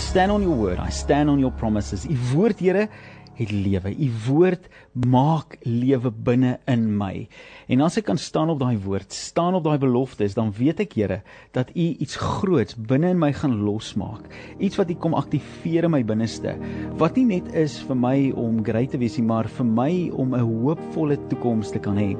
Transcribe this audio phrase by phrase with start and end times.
[0.00, 0.78] stand on your word.
[0.78, 2.06] I stand on your promises.
[2.08, 2.88] U woord, Here,
[3.36, 3.92] het lewe.
[3.92, 7.26] U woord maak lewe binne in my.
[7.72, 10.96] En as ek kan staan op daai woord, staan op daai beloftes, dan weet ek,
[10.98, 11.20] Here,
[11.56, 14.26] dat U iets groots binne in my gaan losmaak.
[14.58, 16.56] Iets wat U kom aktiveer in my binneste.
[17.00, 20.34] Wat nie net is vir my om great te wees nie, maar vir my om
[20.34, 22.16] 'n hoopvolle toekoms te kan hê.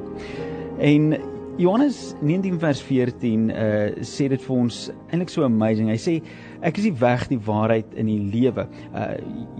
[0.79, 1.17] En
[1.57, 4.77] Johannes 19 vers 14 uh sê dit vir ons
[5.11, 5.89] eintlik so amazing.
[5.91, 6.13] Hy sê
[6.61, 8.67] ek is die weg, die waarheid en die lewe.
[8.93, 9.07] Uh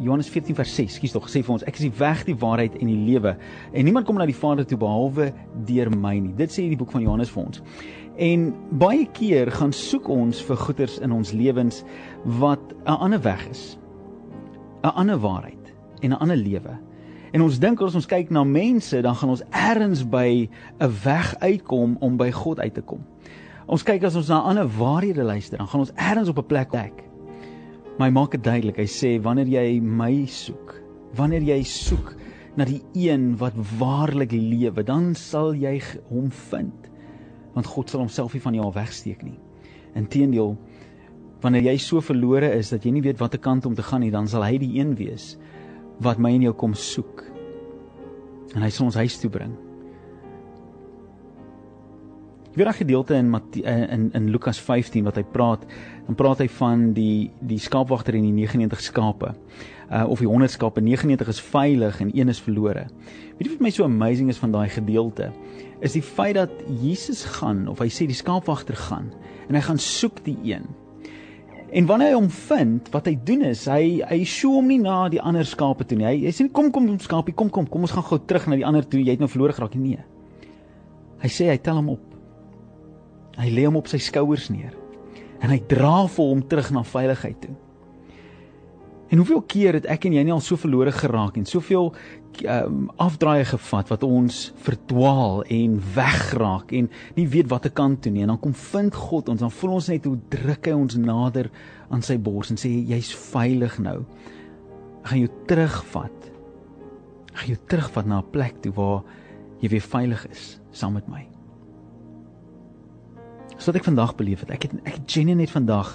[0.01, 2.77] Johannes 14 vers 6, skuis tog, sê vir ons ek is die weg, die waarheid
[2.79, 3.35] en die lewe.
[3.73, 5.31] En niemand kom na die Vader toe behalwe
[5.67, 6.33] deur my nie.
[6.37, 7.63] Dit sê die boek van Johannes vir ons.
[8.21, 11.83] En baie keer gaan soek ons vir goeders in ons lewens
[12.41, 13.77] wat 'n ander weg is.
[14.83, 16.79] 'n ander waarheid en 'n ander lewe.
[17.31, 20.49] En ons dink as ons kyk na mense, dan gaan ons eers by
[20.79, 23.05] 'n weg uitkom om by God uit te kom.
[23.71, 26.71] Ons kyk as ons na ander waarhede luister, dan gaan ons eers op 'n plek
[26.71, 27.03] dek.
[27.97, 28.77] Maar hy maak dit duidelik.
[28.77, 30.81] Hy sê wanneer jy my soek,
[31.15, 32.15] wanneer jy soek
[32.57, 36.89] na die een wat waarlik lewe, dan sal jy hom vind.
[37.53, 39.39] Want God sal homself nie van jou wegsteek nie.
[39.95, 40.57] Inteendeel,
[41.41, 44.11] wanneer jy so verlore is dat jy nie weet watter kant om te gaan nie,
[44.11, 45.37] dan sal hy die een wees
[45.99, 47.23] wat my en jou kom soek.
[48.55, 49.70] En hy sal ons huis toe bring.
[52.51, 55.65] Ek weet 'n gedeelte in in in Lukas 15 wat hy praat,
[56.05, 59.33] dan praat hy van die die skaapwagter en die 99 skape.
[59.91, 62.87] Uh of die 100 skape, 99 is veilig en een is verlore.
[63.37, 65.31] Weet jy wat my so amazing is van daai gedeelte?
[65.79, 69.11] Is die feit dat Jesus gaan of hy sê die skaapwagter gaan
[69.47, 70.67] en hy gaan soek die een
[71.71, 75.05] En wanneer hy hom vind, wat hy doen is hy hy show hom nie na
[75.11, 76.07] die ander skape toe nie.
[76.09, 78.59] Hy, hy sê kom kom kom skapie, kom kom, kom ons gaan gou terug na
[78.59, 78.99] die ander toe.
[78.99, 79.95] Jy het nou verlore geraak nie.
[79.95, 80.49] Nee.
[81.23, 82.10] Hy sê hy tel hom op.
[83.41, 84.75] Hy lê hom op sy skouers neer.
[85.41, 87.55] En hy dra vir hom terug na veiligheid toe.
[89.11, 91.89] En hoeveel keer het ek en jy nie al so verlore geraak en soveel
[92.47, 98.23] um, afdraai gevat wat ons verdwaal en wegraak en nie weet watter kant toe nie
[98.23, 101.51] en dan kom vind God ons dan voel ons net hoe druk hy ons nader
[101.91, 103.97] aan sy bors en sê jy's veilig nou.
[105.01, 106.31] Ek gaan jou terugvat.
[107.33, 109.03] Ek gaan jou terugvat na 'n plek toe waar
[109.59, 111.30] jy weer veilig is saam met my.
[113.61, 115.93] So wat ek vandag beleef het, ek het ek genuine net vandag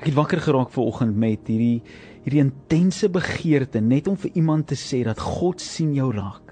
[0.00, 1.80] ek het wakker geraak vanoggend met hierdie
[2.26, 6.50] hierdie intense begeerte net om vir iemand te sê dat God sien jou raak.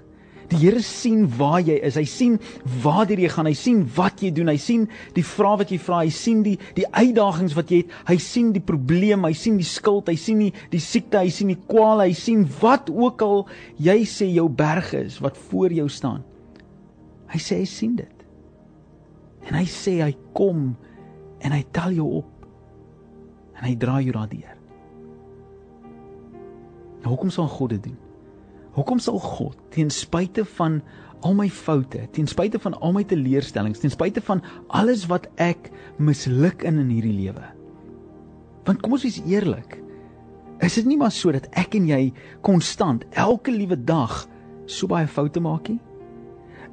[0.49, 1.99] Die Here sien waar jy is.
[1.99, 2.39] Hy sien
[2.81, 3.45] waar jy gaan.
[3.45, 4.49] Hy sien wat jy doen.
[4.49, 6.01] Hy sien die vrae wat jy vra.
[6.01, 7.93] Hy sien die die uitdagings wat jy het.
[8.09, 9.27] Hy sien die probleem.
[9.29, 10.09] Hy sien die skuld.
[10.09, 11.21] Hy sien die die siekte.
[11.21, 12.07] Hy sien die kwale.
[12.09, 13.43] Hy sien wat ook al
[13.77, 16.25] jy sê jou berg is wat voor jou staan.
[17.29, 18.18] Hy sê hy sien dit.
[19.47, 20.73] En hy sê hy kom
[21.39, 22.47] en hy tel jou op.
[23.59, 24.55] En hy dra jou daardeur.
[26.99, 27.99] Nou hoekom sal God dit doen?
[28.75, 30.79] Hoekom sal God ten spyte van
[31.25, 34.43] al my foute, ten spyte van al my teleurstellings, ten spyte van
[34.75, 37.43] alles wat ek misluk in in hierdie lewe?
[38.67, 39.79] Want kom ons wees eerlik.
[40.63, 42.01] Is dit nie maar so dat ek en jy
[42.45, 44.25] konstant elke liewe dag
[44.67, 45.79] so baie foute maak nie?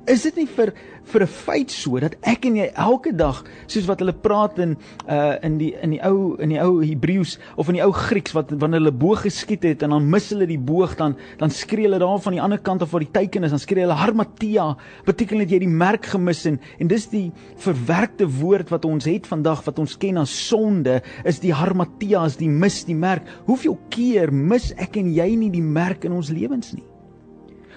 [0.06, 0.70] Is dit nie vir
[1.06, 4.76] vir 'n feit so dat ek en jy elke dag soos wat hulle praat in
[5.08, 8.32] uh in die in die ou in die ou Hebreëus of in die ou Grieks
[8.34, 11.86] wat wanneer hulle boog geskiet het en dan mis hulle die boog dan dan skree
[11.86, 14.76] hulle daar van die ander kant af waar die teiken is dan skree hulle harmatia
[15.06, 19.26] beteken dit jy die merk gemis en en dis die verwerkte woord wat ons het
[19.26, 23.22] vandag wat ons ken as sonde is die harmatia is die mis die merk.
[23.46, 26.84] Hoeveel keer mis ek en jy nie die merk in ons lewens nie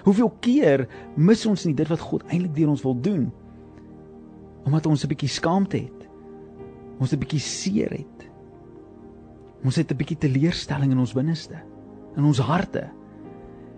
[0.04, 3.30] Hoeveel keer mis ons nie dit wat God eintlik deur ons wil doen?
[4.64, 6.08] Omdat ons 'n bietjie skaamte het.
[7.00, 8.30] Ons 'n bietjie seer het.
[9.64, 11.56] Ons het 'n bietjie teleurstelling in ons binneste,
[12.16, 12.90] in ons harte.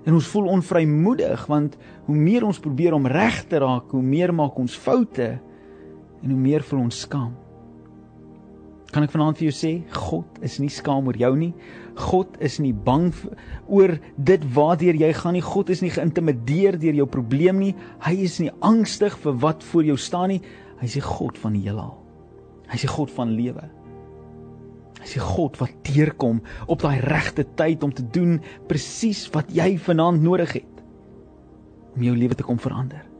[0.04, 4.34] En ons voel onvrymoedig want hoe meer ons probeer om reg te raak, hoe meer
[4.34, 5.40] maak ons foute
[6.22, 7.41] en hoe meer voel ons skaam.
[8.92, 11.52] Kan ek vanaand vir jou sê, God is nie skaam oor jou nie.
[11.96, 13.08] God is nie bang
[13.66, 15.44] oor dit waartoe jy gaan nie.
[15.44, 17.72] God is nie geïntimideer deur jou probleem nie.
[18.04, 20.42] Hy is nie angstig vir wat voor jou staan nie.
[20.80, 21.94] Hy is die God van die heelal.
[22.68, 23.64] Hy is die God van lewe.
[24.98, 28.36] Hy is die God wat deurkom op daai regte tyd om te doen
[28.68, 30.84] presies wat jy vanaand nodig het
[31.96, 33.11] om jou lewe te kom verander.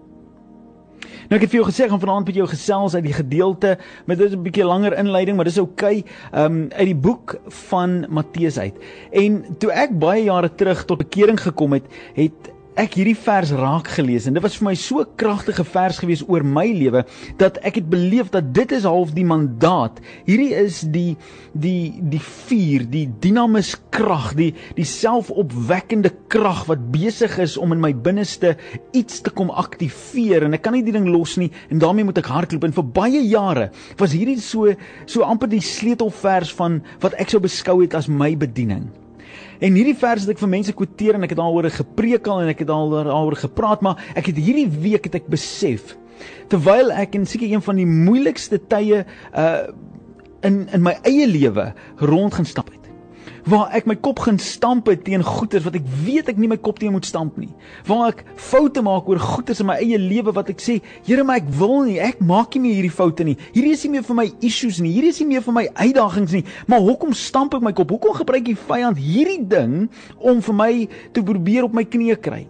[1.29, 3.77] Nou ek het vir jou gesê gaan vanaand met jou gesels uit die gedeelte
[4.07, 7.37] met 'n bietjie langer inleiding, maar dis oukei, okay, um uit die boek
[7.69, 8.75] van Matteus uit.
[9.11, 11.85] En toe ek baie jare terug tot bekering gekom het,
[12.15, 15.99] het ek hierdie vers raak gelees en dit was vir my so 'n kragtige vers
[16.01, 17.05] gewees oor my lewe
[17.37, 20.01] dat ek het beleef dat dit is half die mandaat.
[20.25, 21.17] Hierdie is die
[21.53, 27.81] die die vuur, die dinamus krag, die die selfopwekkende krag wat besig is om in
[27.81, 28.57] my binneste
[28.93, 32.19] iets te kom aktiveer en ek kan nie die ding los nie en daarmee moet
[32.19, 34.73] ek hardloop en vir baie jare was hierdie so
[35.07, 39.02] so amper die sleutelvers van wat ek sou beskou het as my bediening.
[39.63, 42.51] En hierdie vers het ek vir mense quoteer en ek het daaroor gepreek al en
[42.51, 45.97] ek het daaroor gepraat, maar ek het hierdie week het ek besef
[46.53, 49.55] terwyl ek in seker een van die moeilikste tye uh
[50.43, 51.69] in in my eie lewe
[52.03, 52.82] rond gaan stap het
[53.49, 56.79] waar ek my kop gaan stamp teen goeters wat ek weet ek nie my kop
[56.79, 57.51] teen moet stamp nie.
[57.89, 61.41] Waar ek foute maak oor goeters in my eie lewe wat ek sê, Here, maar
[61.43, 63.37] ek wil nie, ek maak nie meer hierdie foute nie.
[63.55, 64.93] Hierdie is nie meer vir my issues nie.
[64.95, 66.45] Hierdie is nie meer vir my uitdagings nie.
[66.71, 67.91] Maar hoekom stamp ek my kop?
[67.95, 69.77] Hoekom gebruik die vyand hierdie ding
[70.19, 70.73] om vir my
[71.15, 72.45] te probeer op my knieë kry?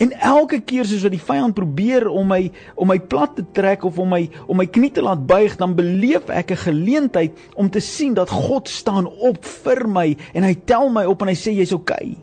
[0.00, 2.46] En elke keer soos wat die vyand probeer om my
[2.80, 5.76] om my plat te trek of om my om my knie te laat buig, dan
[5.76, 10.54] beleef ek 'n geleentheid om te sien dat God staan op vir my en hy
[10.64, 12.16] tel my op en hy sê jy's okay.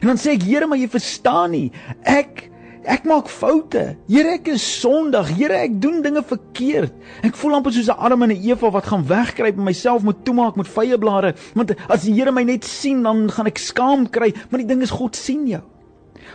[0.00, 1.72] En dan sê ek, Here, maar jy verstaan nie.
[2.02, 2.48] Ek
[2.84, 3.96] ek maak foute.
[4.08, 5.28] Here, ek is sondig.
[5.36, 6.94] Here, ek doen dinge verkeerd.
[7.22, 10.24] Ek voel amper soos 'n Adam en 'n Eva wat gaan wegkruip en myself moet
[10.24, 14.08] toemaak met vye blare, want as die Here my net sien, dan gaan ek skaam
[14.08, 15.60] kry, maar die ding is God sien jou.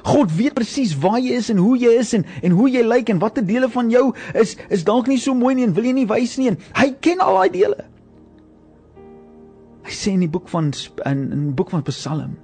[0.03, 3.09] God weet presies waar jy is en hoe jy is en en hoe jy lyk
[3.09, 5.93] en watter dele van jou is is dalk nie so mooi nie en wil jy
[5.93, 7.85] nie wys nie en hy ken al daai dele.
[9.85, 10.73] Hy sê in die boek van
[11.05, 12.35] in in die boek van Psalm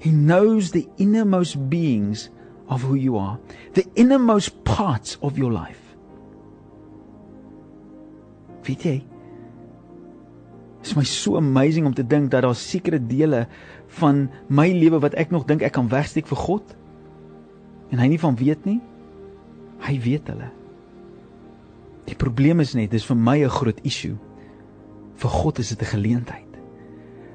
[0.00, 2.30] He knows the innermost beings
[2.68, 3.38] of who you are,
[3.74, 5.94] the innermost parts of your life.
[8.64, 8.96] Weet jy?
[10.80, 13.46] Dit is my so amazing om te dink dat daar sekere dele
[14.00, 16.76] van my lewe wat ek nog dink ek kan wegsteek vir God
[17.90, 18.80] en hy nie van weet nie.
[19.82, 20.48] Hy weet hulle.
[22.08, 24.16] Die probleem is net dis vir my 'n groot issue.
[25.16, 26.48] Vir God is dit 'n geleentheid.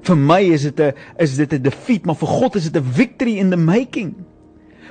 [0.02, 2.92] Vir my is dit 'n is dit 'n defeat, maar vir God is dit 'n
[2.92, 4.16] victory in the making.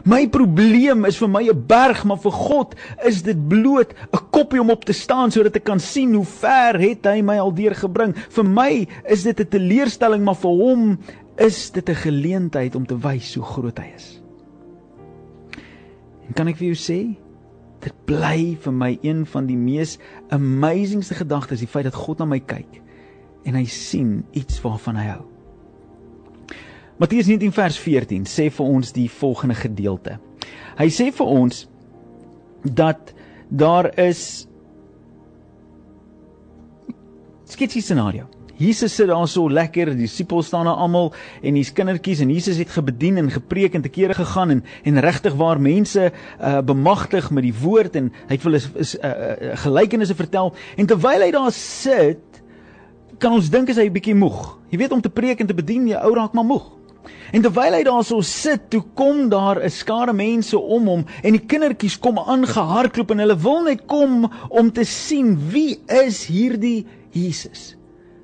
[0.02, 2.74] My probleem is vir my 'n berg, maar vir God
[3.04, 6.80] is dit bloot 'n koppie om op te staan sodat ek kan sien hoe ver
[6.80, 8.14] het hy my al deurgebring.
[8.16, 10.98] Vir my is dit 'n teleurstelling, maar vir hom
[11.38, 14.20] is dit 'n geleentheid om te wys hoe groot hy is.
[16.28, 17.16] En kan ek vir jou sê,
[17.80, 19.98] dit bly vir my een van die mees
[20.30, 22.80] amazingste gedagtes, die feit dat God na my kyk
[23.44, 25.33] en hy sien iets waarvan hy hou.
[26.96, 30.18] Matteus 19 vers 14 sê vir ons die volgende gedeelte.
[30.78, 31.64] Hy sê vir ons
[32.62, 33.10] dat
[33.50, 34.46] daar is
[37.50, 38.28] sketsie scenario.
[38.54, 41.10] Jesus sit daar so lekker, die disippels staan daar almal
[41.42, 45.02] en hier's kindertjies en Jesus het gebedien en gepreek en te kere gegaan en en
[45.02, 49.10] regtig waar mense uh bemagtig met die woord en hy het hulle is, is uh,
[49.10, 52.22] uh gelykenisse vertel en terwyl hy daar sit
[53.18, 54.60] kan ons dink as hy bietjie moeg.
[54.70, 56.70] Jy weet om te preek en te bedien, jy ou raak maar moeg.
[57.32, 61.32] En terwyl hy daar so sit, toe kom daar 'n skare mense om hom en
[61.32, 66.86] die kindertjies kom aangehardloop en hulle wil net kom om te sien wie is hierdie
[67.10, 67.76] Jesus.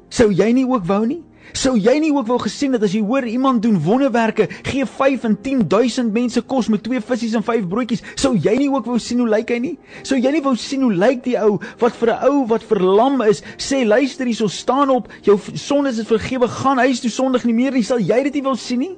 [0.09, 1.23] Sou jy nie ook wou nie?
[1.52, 5.25] Sou jy nie ook wou gesien het as jy hoor iemand doen wonderwerke, gee 5
[5.29, 8.99] en 10000 mense kos met twee visse en vyf broodjies, sou jy nie ook wou
[9.02, 9.75] sien hoe lyk hy nie?
[10.02, 13.20] Sou jy nie wou sien hoe lyk die ou wat vir 'n ou wat verlam
[13.23, 17.55] is, sê luister hierso staan op, jou sondes is vergewe, gaan huis toe sondig nie
[17.55, 18.96] meer nie, sal jy dit nie wou sien nie?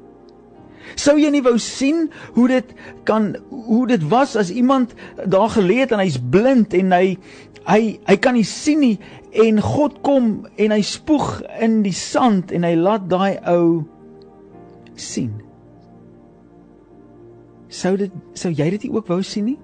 [0.97, 2.75] Sou jy nie wou sien hoe dit
[3.05, 7.17] kan hoe dit was as iemand daar gelê het en hy's blind en hy
[7.67, 8.99] hy hy kan nie sien nie
[9.33, 13.83] en God kom en hy spoeg in die sand en hy laat daai ou
[14.99, 15.33] sien.
[17.73, 19.59] Sou dit sou jy dit ook wou sien nie?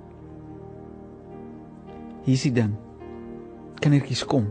[2.24, 2.72] Hier is die ding.
[3.80, 4.48] Kindertjies kom.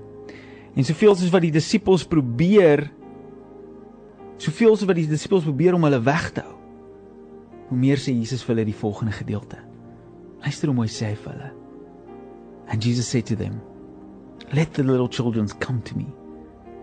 [0.77, 2.85] En soveel soos wat die disippels probeer
[4.37, 6.53] soveel soos wat die disippels probeer om hulle weg te hou.
[7.71, 9.57] Hoe meer sê Jesus vir hulle die volgende gedeelte.
[10.45, 11.49] Luister hoe mooi sê hy vir hulle.
[12.69, 13.57] And Jesus said to them,
[14.53, 16.07] Let the little children come to me,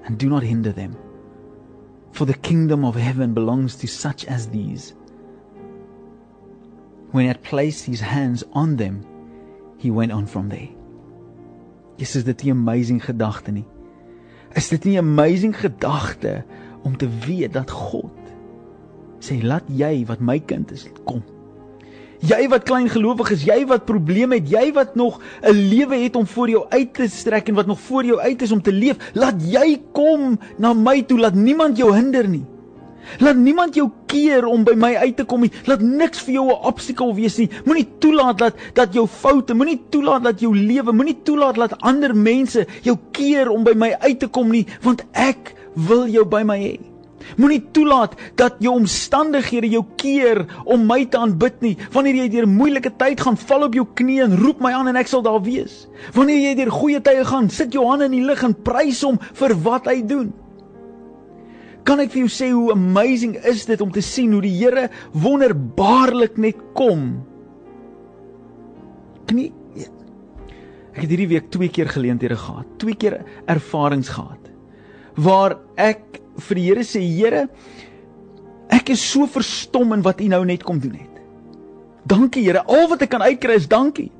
[0.04, 0.96] and do not hinder them.
[2.12, 4.94] For the kingdom of heaven belongs to such as these.
[7.10, 9.04] When he had placed his hands on them,
[9.78, 10.68] he went on from there.
[11.96, 13.66] Yes, is dit 'n amazing gedagte nie?
[14.54, 16.44] Is dit nie 'n amazing gedagte
[16.82, 18.10] om te weet dat God
[19.18, 21.22] sê laat jy wat my kind is kom.
[22.24, 26.16] Jy wat klein gelowig is, jy wat probleme het, jy wat nog 'n lewe het
[26.16, 28.72] om voor jou uit te strek en wat nog voor jou uit is om te
[28.72, 32.44] leef, laat jy kom na my toe, laat niemand jou hinder nie.
[33.18, 35.52] Laat niemand jou keer om by my uit te kom nie.
[35.66, 37.50] Laat niks vir jou 'n obstakel wees nie.
[37.64, 42.16] Moenie toelaat dat dat jou foute, moenie toelaat dat jou lewe, moenie toelaat dat ander
[42.16, 46.42] mense jou keer om by my uit te kom nie, want ek wil jou by
[46.42, 46.93] my hê.
[47.40, 51.74] Moenie toelaat dat jou omstandighede jou keer om my te aanbid nie.
[51.94, 55.00] Wanneer jy deur moeilike tyd gaan, val op jou knieë en roep my aan en
[55.00, 55.84] ek sal daar wees.
[56.16, 59.20] Wanneer jy deur goeie tye gaan, sit jou hande in die lug en prys hom
[59.40, 60.32] vir wat hy doen.
[61.84, 64.88] Kan ek vir jou sê hoe amazing is dit om te sien hoe die Here
[65.12, 67.10] wonderbaarlik net kom?
[69.28, 69.50] Knie
[70.94, 73.16] Ek het hierdie week twee keer geleenthede gehad, twee keer
[73.50, 74.43] ervarings gehad
[75.16, 77.46] waar ek vir die Here sê, Here,
[78.72, 81.22] ek is so verstom in wat U nou net kom doen het.
[82.08, 84.10] Dankie Here, al wat ek kan uitkry is dankie.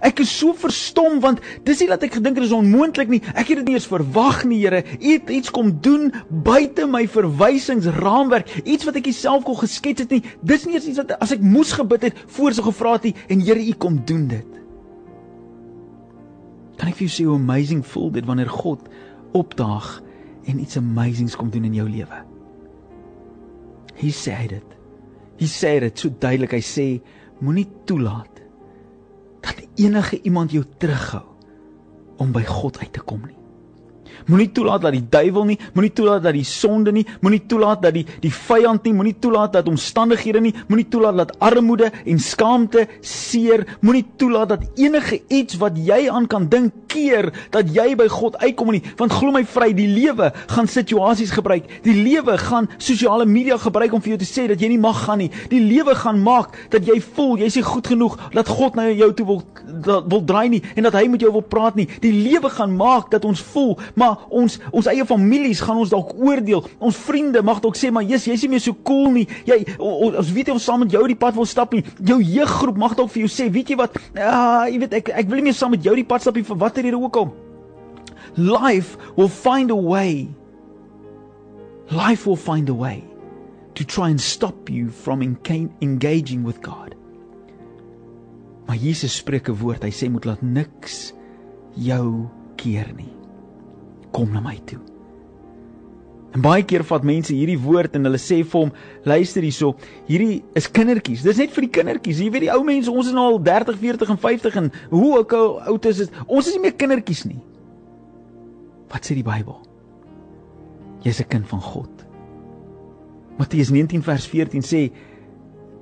[0.00, 3.20] Ek is so verstom want dis nie dat ek gedink het dit is onmoontlik nie.
[3.34, 4.84] Ek het dit nie eens verwag nie, Here.
[4.96, 10.14] U het iets kom doen buite my verwysingsraamwerk, iets wat ek self kon geskets het
[10.14, 10.22] nie.
[10.46, 13.16] Dis nie eens iets wat as ek moes gebid het voor so gevra het nie
[13.28, 14.56] en Here, U kom doen dit.
[16.80, 18.86] Kan ek vir jou sê hoe amazing voel dit wanneer God
[19.36, 19.98] opdaag
[20.48, 22.20] en iets amazings kom doen in jou lewe?
[24.00, 24.76] Hy sê dit.
[25.40, 26.54] Hy sê dit so duidelik.
[26.56, 26.86] Hy sê
[27.40, 28.40] moenie toelaat
[29.44, 31.24] dat enige iemand jou terughou
[32.20, 33.39] om by God uit te kom nie.
[34.30, 37.96] Moenie toelaat dat die duiwel nie, moenie toelaat dat die sonde nie, moenie toelaat dat
[37.96, 42.86] die die vyand nie, moenie toelaat dat omstandighede nie, moenie toelaat dat armoede en skaamte,
[43.00, 48.06] seer, moenie toelaat dat enige iets wat jy aan kan dink keer dat jy by
[48.10, 51.68] God uitkom nie, want glo my vry, die lewe gaan situasies gebruik.
[51.84, 55.04] Die lewe gaan sosiale media gebruik om vir jou te sê dat jy nie mag
[55.06, 55.30] gaan nie.
[55.52, 59.10] Die lewe gaan maak dat jy voel jy's nie goed genoeg dat God na jou
[59.16, 59.42] toe wil
[59.80, 61.86] wil draai nie en dat hy met jou wil praat nie.
[62.02, 66.12] Die lewe gaan maak dat ons voel maar ons ons eie families gaan ons dalk
[66.18, 66.64] oordeel.
[66.78, 69.26] Ons vriende mag dalk sê maar jy's jy's nie meer so cool nie.
[69.48, 71.84] Jy ons weet jy ons saam met jou die pad wil stap nie.
[71.98, 73.96] Jou jeuggroep mag dalk vir jou sê, weet jy wat?
[74.16, 76.46] Ja, jy weet ek ek wil nie meer saam met jou die pad stap nie
[76.46, 77.32] vir watter rede ook al.
[78.36, 80.28] Life will find a way.
[81.90, 83.02] Life will find a way
[83.74, 86.94] to try and stop you from engaging with God.
[88.66, 89.82] Maar Jesus spreek 'n woord.
[89.82, 91.12] Hy sê moet laat niks
[91.74, 93.19] jou keer nie
[94.20, 94.80] kom na my toe.
[96.30, 98.68] En baie keer vat mense hierdie woord en hulle sê vir hom,
[99.08, 99.72] luister hierso,
[100.06, 101.24] hierdie is kindertjies.
[101.26, 102.20] Dis net vir die kindertjies.
[102.22, 105.08] Jy weet die ou mense, ons is nou al 30, 40 en 50 en hoe
[105.18, 107.40] ook al oud is dit, ons is nie meer kindertjies nie.
[108.92, 109.58] Wat sê die Bybel?
[111.02, 112.06] Jy's 'n kind van God.
[113.38, 114.92] Matteus 19 vers 14 sê,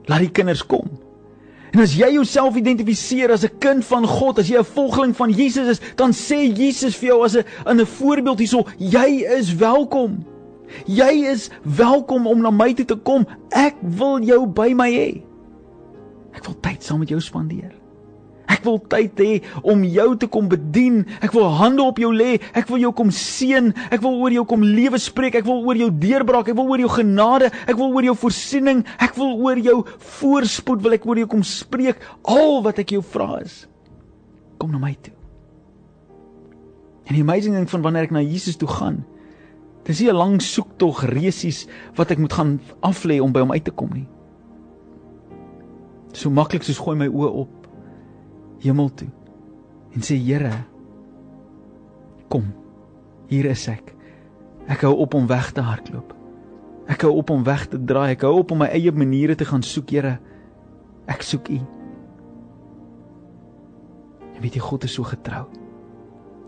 [0.07, 0.89] laat die kinders kom.
[1.73, 5.31] En as jy jouself identifiseer as 'n kind van God, as jy 'n volgeling van
[5.31, 9.55] Jesus is, dan sê Jesus vir jou as 'n in 'n voorbeeld hierso, jy is
[9.55, 10.25] welkom.
[10.87, 13.27] Jy is welkom om na my toe te kom.
[13.51, 15.23] Ek wil jou by my hê.
[16.33, 17.78] Ek wil tyd saam met jou spandeer.
[18.49, 21.03] Ek wil tyd hê om jou te kom bedien.
[21.21, 22.39] Ek wil hande op jou lê.
[22.57, 23.73] Ek wil jou kom seën.
[23.93, 25.37] Ek wil oor jou kom lewe spreek.
[25.41, 26.49] Ek wil oor jou deurbraak.
[26.49, 27.53] Ek wil oor jou genade.
[27.69, 28.85] Ek wil oor jou voorsiening.
[28.99, 29.83] Ek wil oor jou
[30.21, 32.01] voorspoed wil ek oor jou kom spreek.
[32.25, 33.67] Al wat ek jou vra is
[34.59, 35.15] kom na my toe.
[37.09, 39.05] En die amazing ding van wanneer ek na Jesus toe gaan,
[39.87, 43.65] dis nie 'n lang soektog resies wat ek moet gaan aflê om by hom uit
[43.65, 44.09] te kom nie.
[46.13, 47.58] So maklik soos gooi my oë op
[48.63, 49.09] hemel toe
[49.95, 50.53] en sê Here
[52.29, 52.45] kom.
[53.29, 53.95] Hier is ek.
[54.69, 56.13] Ek hou op om weg te hardloop.
[56.89, 58.13] Ek hou op om weg te draai.
[58.15, 60.19] Ek hou op om my eie maniere te gaan soek Here.
[61.09, 61.59] Ek soek u.
[64.35, 65.47] En weet jy God is so getrou.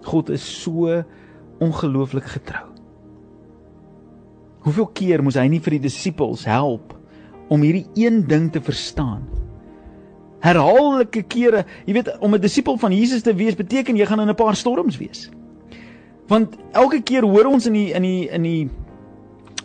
[0.06, 1.00] God is so
[1.60, 2.68] ongelooflik getrou.
[4.64, 6.92] Hoeveel keer moes hy nie vir die disippels help
[7.50, 9.24] om hierdie een ding te verstaan
[10.40, 14.28] herhaaldelike kere, jy weet, om 'n disipel van Jesus te wees beteken jy gaan in
[14.28, 15.30] 'n paar storms wees.
[16.28, 18.70] Want elke keer hoor ons in die in die in die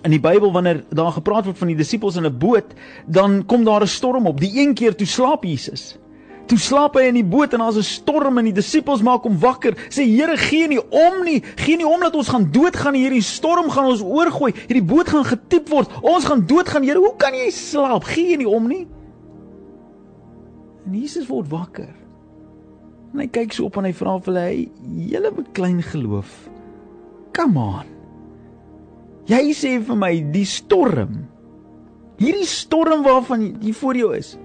[0.03, 2.74] in die Bybel wanneer daar gepraat word van die disippels in 'n boot,
[3.05, 4.39] dan kom daar 'n storm op.
[4.39, 5.98] Die een keer toe slaap Jesus.
[6.46, 9.39] Toe slaap hy in die boot en daar's 'n storm en die disippels maak hom
[9.39, 9.74] wakker.
[9.89, 11.44] Sê Here, gee nie om nie.
[11.55, 14.53] Gee nie om dat ons gaan doodgaan hierdie storm gaan ons oorgooi.
[14.67, 15.89] Hierdie boot gaan getiep word.
[16.01, 16.84] Ons gaan doodgaan.
[16.84, 18.03] Here, hoe kan jy slaap?
[18.03, 18.88] Gee nie om nie.
[20.86, 21.92] En Jesus word wakker.
[23.13, 24.70] En hy kyk so op en hy vra vir hulle:
[25.10, 26.50] "Julle met klein geloof.
[27.36, 27.86] Come on.
[29.25, 31.25] Jy sê vir my die storm.
[32.22, 34.36] Hierdie storm waarvan jy voor jou is.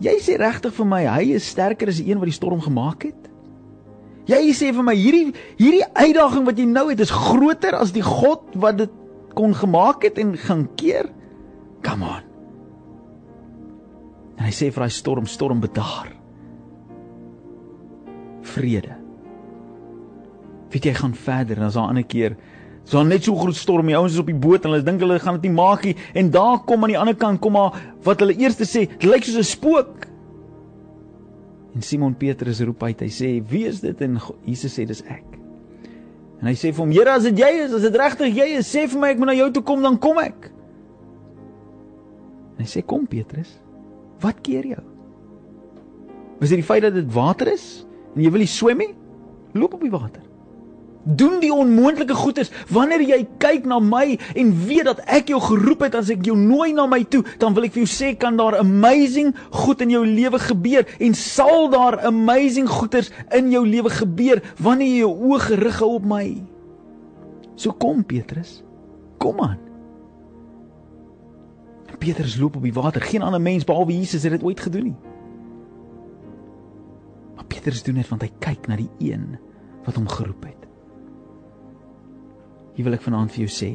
[0.00, 3.08] Jy sê regtig vir my hy is sterker as die een wat die storm gemaak
[3.10, 3.26] het?
[4.28, 8.04] Jy sê vir my hierdie hierdie uitdaging wat jy nou het is groter as die
[8.04, 8.94] God wat dit
[9.34, 11.10] kon gemaak het en gaan keer.
[11.82, 12.27] Come on.
[14.38, 16.12] En hy sê vir daai storm, storm bedaar.
[18.54, 18.94] Vrede.
[20.72, 22.36] Weet jy, gaan verder en is daar 'n ander keer
[22.88, 25.18] So net so groot storm, die ouens is op die boot en hulle dink hulle
[25.20, 27.76] gaan dit nie maak nie en daar kom aan die ander kant kom maar
[28.06, 30.06] wat hulle eers sê, dit lyk soos 'n spook.
[31.76, 35.24] En Simon Petrus roep uit, hy sê, "Wie is dit?" En Jesus sê, "Dis ek."
[36.40, 38.74] En hy sê vir hom, "Here, as dit jy is, as dit regtig jy is,
[38.74, 40.50] sê vir my ek moet na jou toe kom, dan kom ek."
[42.56, 43.60] En hy sê, "Kom Petrus.
[44.20, 44.84] Wat keer jou?
[46.40, 48.94] Is dit die feit dat dit water is en jy wil nie swem nie?
[49.52, 50.28] Loop op die water."
[51.16, 55.86] doen die onmoontlike goedes wanneer jy kyk na my en weet dat ek jou geroep
[55.86, 58.36] het as ek jou nooi na my toe dan wil ek vir jou sê kan
[58.36, 59.32] daar amazing
[59.62, 64.90] goed in jou lewe gebeur en sal daar amazing goeders in jou lewe gebeur wanneer
[64.90, 66.26] jy jou oë gerig hou op my
[67.56, 68.58] so kom Petrus
[69.22, 69.67] kom aan
[71.98, 74.98] Petrus loop op die water geen ander mens behalwe Jesus het dit ooit gedoen nie
[77.36, 79.36] maar Petrus doen dit want hy kyk na die een
[79.86, 80.68] wat hom geroep het
[82.78, 83.68] Hier wil ek vanaand vir jou sê.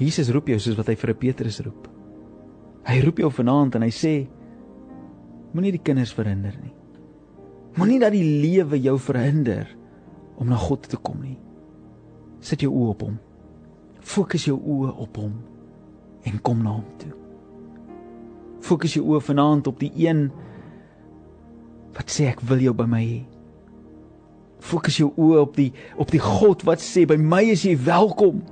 [0.00, 1.82] Jesus roep jou soos wat hy vir Petrus roep.
[2.88, 4.12] Hy roep jou vanaand en hy sê
[5.52, 6.72] moenie die kinders verhinder nie.
[7.76, 9.68] Moenie dat die lewe jou verhinder
[10.40, 11.36] om na God te kom nie.
[12.40, 13.20] Sit jou oë op hom.
[14.00, 15.36] Fokus jou oë op hom
[16.26, 17.12] en kom na hom toe.
[18.66, 20.26] Fokus jou oë vanaand op die een
[21.96, 23.20] wat sê ek wil jou by my hê.
[24.66, 25.70] Fokus jou oë op die
[26.02, 28.42] op die God wat sê by my is jy welkom.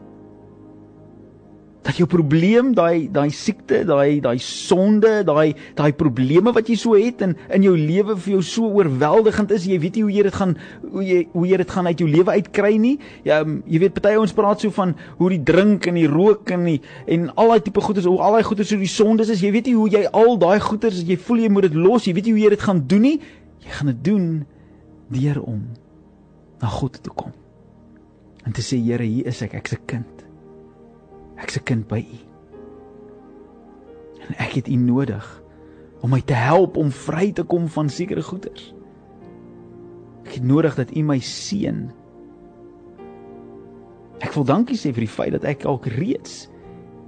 [1.84, 6.96] Dat jou probleem, daai daai siekte, daai daai sonde, daai daai probleme wat jy so
[6.96, 10.24] het in in jou lewe vir jou so oorweldigend is, jy weet nie hoe jy
[10.24, 10.54] dit gaan
[10.94, 12.94] hoe jy hoe jy dit gaan uit jou lewe uitkry nie.
[13.28, 16.64] Ja, jy weet party ouens praat so van hoe die drink en die rook en
[16.70, 19.44] die en al daai tipe goeders, hoe al daai goeders so die sondes is.
[19.44, 22.16] Jy weet nie hoe jy al daai goeders, jy voel jy moet dit los, jy
[22.16, 23.16] weet nie hoe jy dit gaan doen nie.
[23.64, 24.26] Jy gaan dit doen
[25.12, 25.60] deur om
[26.64, 27.36] na God toe kom.
[28.44, 30.13] En te sê Here, hier is ek, ek's 'n kind.
[31.44, 32.20] Ek's 'n kind by U.
[34.28, 35.42] En ek het U nodig
[36.00, 38.74] om my te help om vry te kom van sekere goeders.
[40.24, 41.90] Ek het nodig dat U my seën.
[44.24, 46.48] Ek wil dankie sê vir die feit dat ek al reeds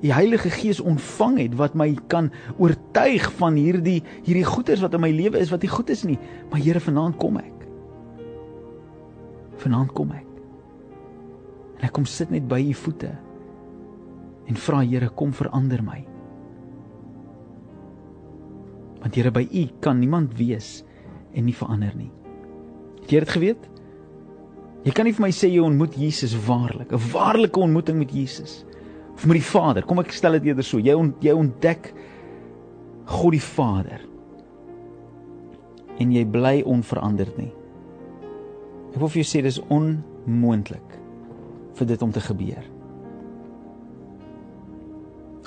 [0.02, 2.28] die Heilige Gees ontvang het wat my kan
[2.60, 6.18] oortuig van hierdie hierdie goeders wat in my lewe is wat nie goed is nie.
[6.50, 7.66] Maar Here, vanaand kom ek.
[9.56, 10.26] Vanaand kom ek.
[11.78, 13.14] En ek kom sit net by u voete
[14.46, 16.00] en vra Here, kom verander my.
[19.02, 20.84] Want Here, by u kan niemand wees
[21.34, 22.10] en nie verander nie.
[23.02, 23.66] Het jy dit geweet?
[24.86, 28.64] Jy kan nie vir my sê jy ontmoet Jesus waarlik, 'n waarlike ontmoeting met Jesus
[29.14, 29.82] of met die Vader.
[29.82, 30.78] Kom ek stel dit eerder so.
[30.78, 31.92] Jy ont, jy ontdek
[33.06, 34.00] God die Vader
[35.98, 37.52] en jy bly onveranderd nie.
[38.92, 40.98] Ek wil vir jou sê dis onmoontlik
[41.74, 42.75] vir dit om te gebeur.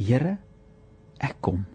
[0.00, 0.36] Here,
[1.20, 1.66] ek kom.